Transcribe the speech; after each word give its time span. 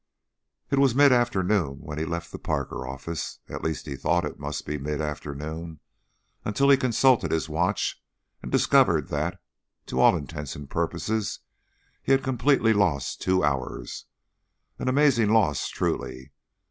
It 0.71 0.79
was 0.79 0.95
midafternoon 0.95 1.77
when 1.81 1.99
he 1.99 2.05
left 2.05 2.31
the 2.31 2.39
Parker 2.39 2.87
office 2.87 3.37
at 3.47 3.63
least 3.63 3.85
he 3.85 3.95
thought 3.95 4.25
it 4.25 4.39
must 4.39 4.65
be 4.65 4.79
midafternoon 4.79 5.77
until 6.43 6.69
he 6.71 6.75
consulted 6.77 7.29
his 7.31 7.47
watch 7.47 8.01
and 8.41 8.51
discovered 8.51 9.09
that, 9.09 9.39
to 9.85 9.99
all 9.99 10.15
intents 10.17 10.55
and 10.55 10.67
purposes, 10.67 11.41
he 12.01 12.13
had 12.13 12.23
completely 12.23 12.73
lost 12.73 13.21
two 13.21 13.43
hours. 13.43 14.07
An 14.79 14.87
amazing 14.87 15.29
loss, 15.29 15.69
truly. 15.69 16.31